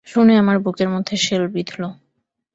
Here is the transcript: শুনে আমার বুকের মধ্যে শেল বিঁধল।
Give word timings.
শুনে 0.07 0.33
আমার 0.37 0.57
বুকের 0.59 0.89
মধ্যে 0.89 1.15
শেল 1.17 1.43
বিঁধল। 1.47 1.83